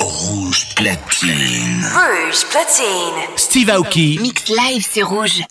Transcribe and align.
Rouge 0.00 0.66
platine. 0.74 1.88
Rouge 1.94 2.44
platine. 2.50 3.36
Steve 3.36 3.70
Aoki. 3.70 4.18
Mix 4.20 4.48
live 4.48 4.84
sur 4.84 5.08
Rouge. 5.08 5.44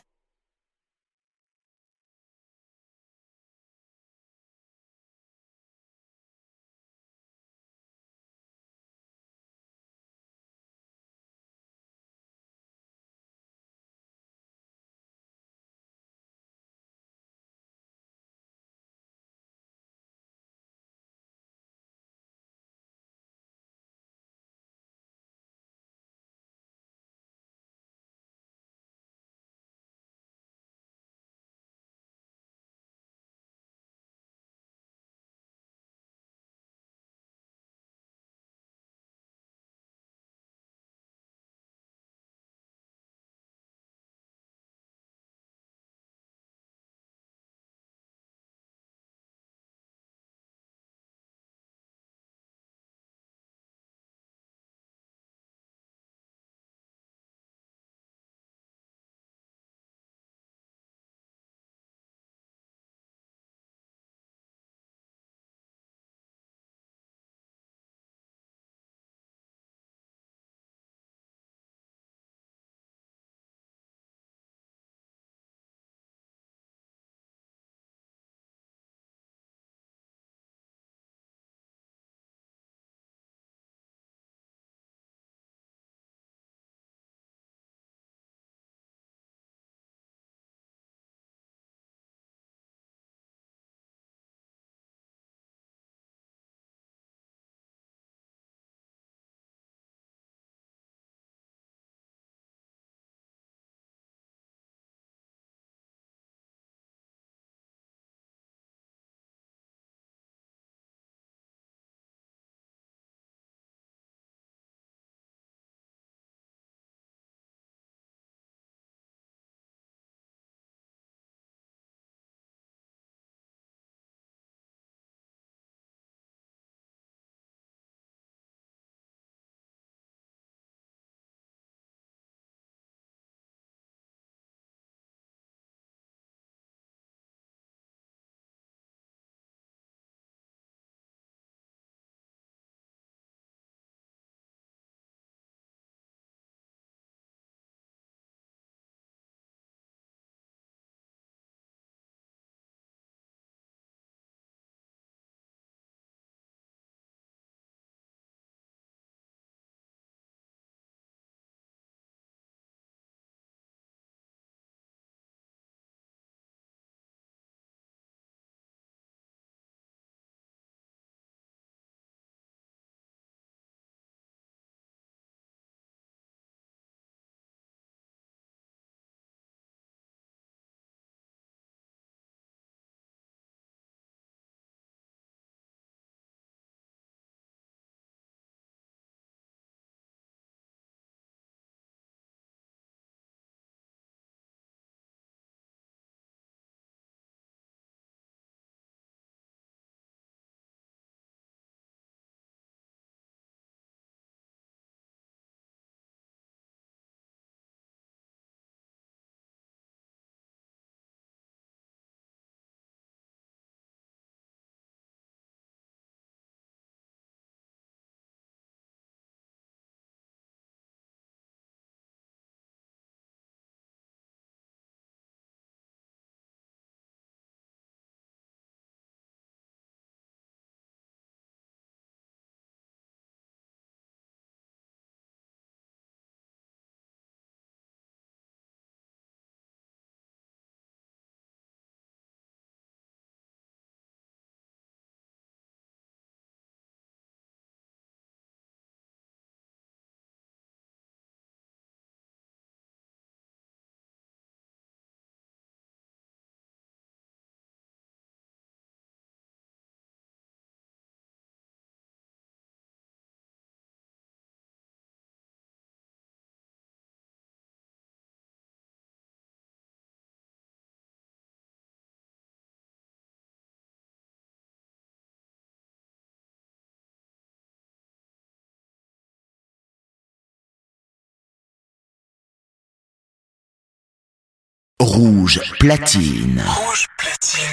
Rouge 285.02 285.62
platine. 285.80 286.62
Rouge 286.68 287.08
platine. 287.18 287.64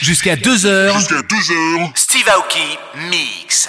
Jusqu'à 0.00 0.34
2h, 0.34 0.92
Jusqu'à 0.92 1.22
2 1.22 1.36
heures. 1.52 1.90
Steve 1.94 2.28
Aoki 2.28 2.78
mix. 3.10 3.68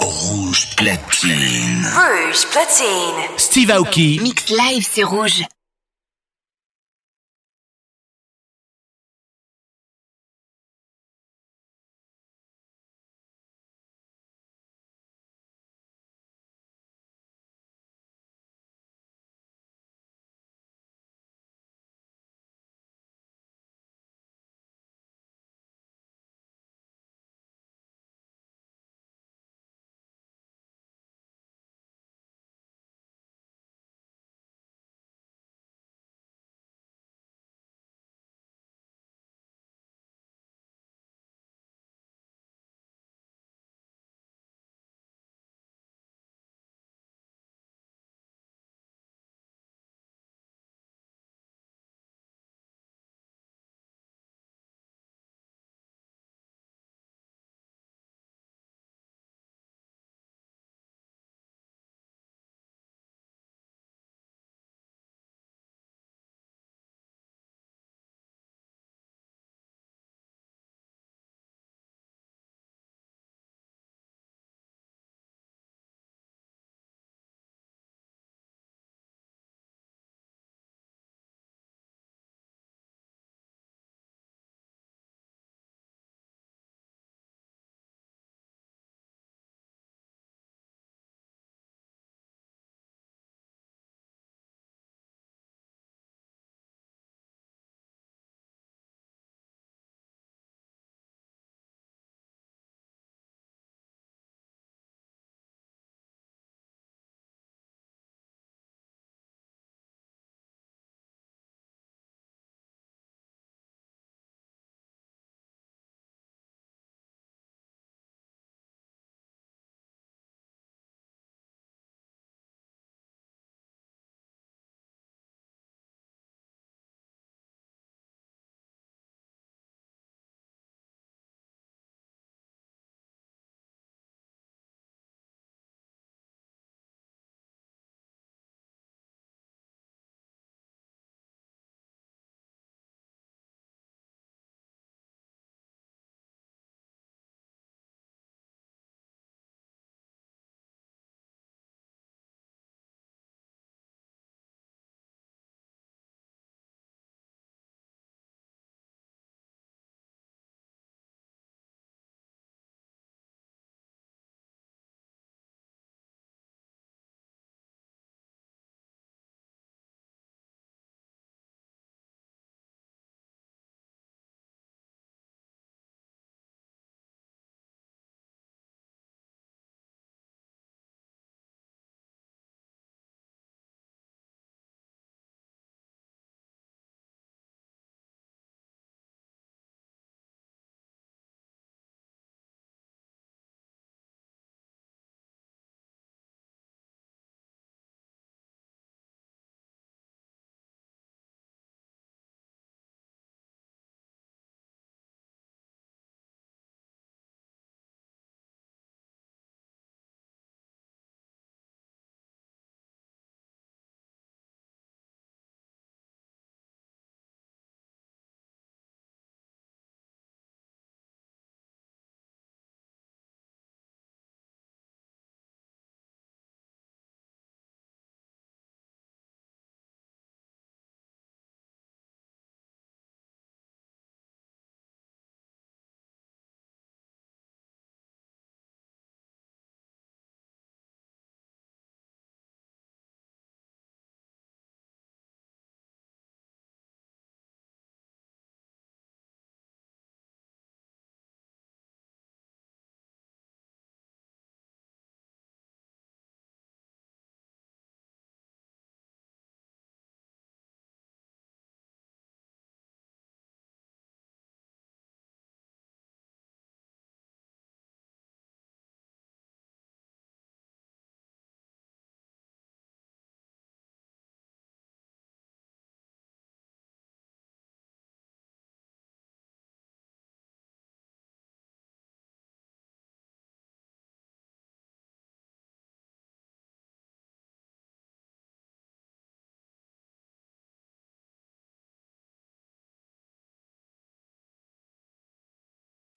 Rouge 0.00 0.74
platine. 0.76 1.84
Rouge 1.84 2.46
platine. 2.50 3.36
Steve 3.36 3.70
Aoki. 3.70 4.20
Mix 4.22 4.48
live 4.48 4.88
sur 4.90 5.10
Rouge. 5.10 5.44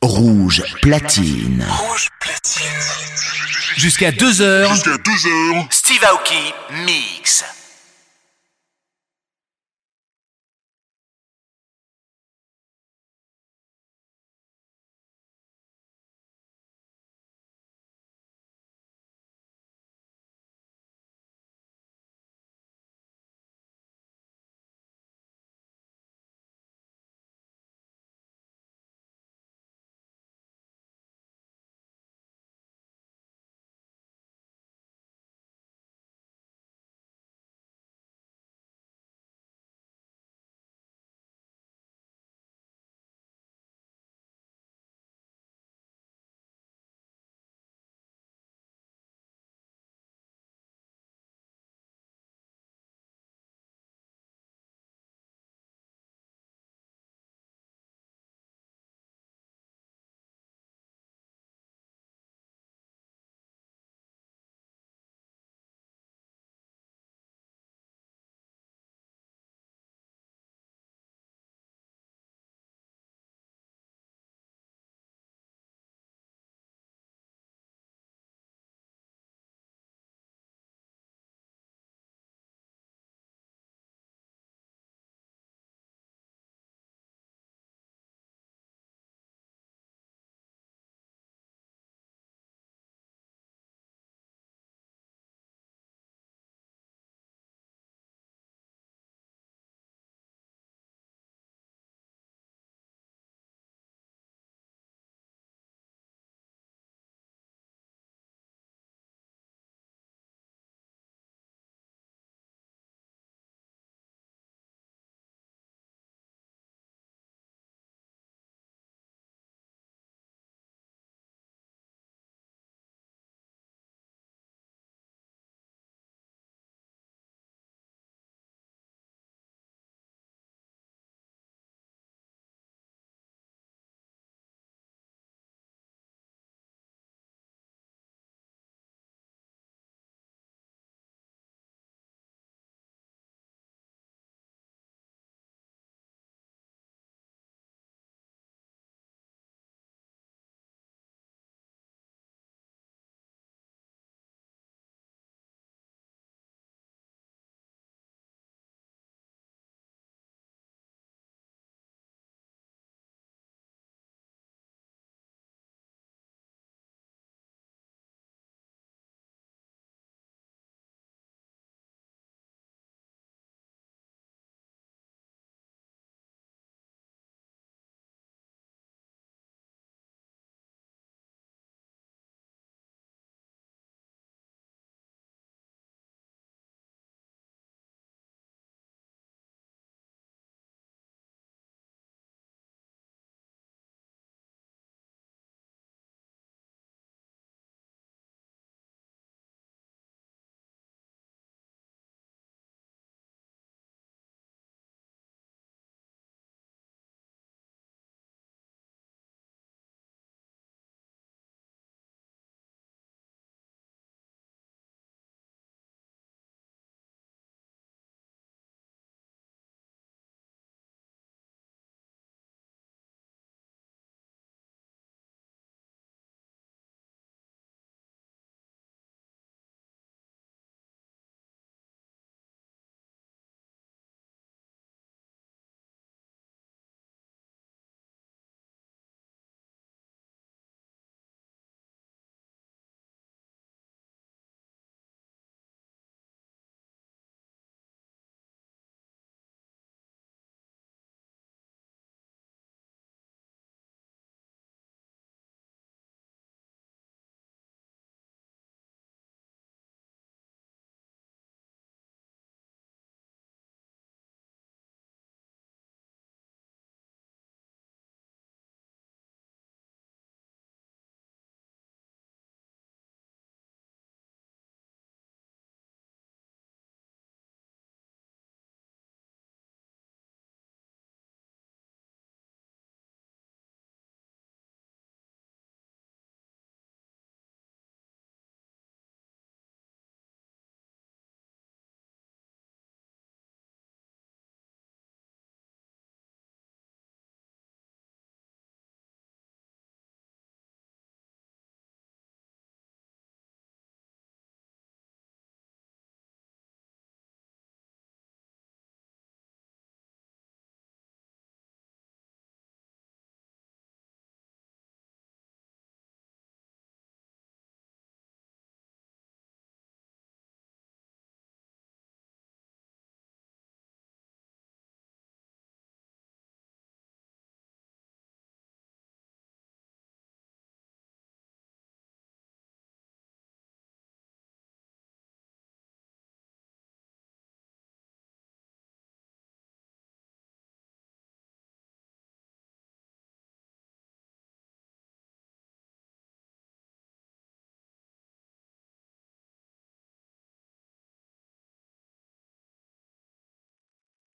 Rouge 0.04 0.64
platine. 0.82 1.64
Rouge 1.70 2.10
platine. 2.20 2.66
Jusqu'à 3.78 4.10
2h, 4.10 4.68
Jusqu'à 4.68 4.98
2h. 4.98 5.68
Steve 5.70 6.04
Aoki 6.04 6.54
Mix. 6.88 7.46